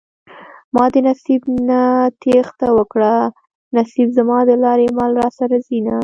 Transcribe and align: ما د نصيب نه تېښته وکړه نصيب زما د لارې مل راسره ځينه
ما 0.73 0.85
د 0.93 0.95
نصيب 1.07 1.41
نه 1.69 1.81
تېښته 2.21 2.67
وکړه 2.77 3.13
نصيب 3.77 4.07
زما 4.17 4.37
د 4.49 4.51
لارې 4.63 4.87
مل 4.97 5.11
راسره 5.21 5.55
ځينه 5.67 5.97